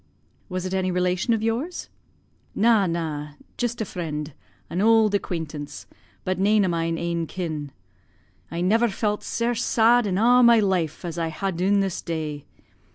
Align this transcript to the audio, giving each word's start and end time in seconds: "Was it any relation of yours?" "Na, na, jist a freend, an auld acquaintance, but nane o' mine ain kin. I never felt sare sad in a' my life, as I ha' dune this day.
"Was 0.49 0.65
it 0.65 0.73
any 0.73 0.89
relation 0.89 1.31
of 1.31 1.43
yours?" 1.43 1.87
"Na, 2.55 2.87
na, 2.87 3.33
jist 3.55 3.81
a 3.81 3.85
freend, 3.85 4.33
an 4.67 4.81
auld 4.81 5.13
acquaintance, 5.13 5.85
but 6.23 6.39
nane 6.39 6.65
o' 6.65 6.67
mine 6.67 6.97
ain 6.97 7.27
kin. 7.27 7.71
I 8.49 8.61
never 8.61 8.87
felt 8.89 9.21
sare 9.21 9.53
sad 9.53 10.07
in 10.07 10.17
a' 10.17 10.41
my 10.41 10.59
life, 10.59 11.05
as 11.05 11.19
I 11.19 11.29
ha' 11.29 11.51
dune 11.55 11.81
this 11.81 12.01
day. 12.01 12.47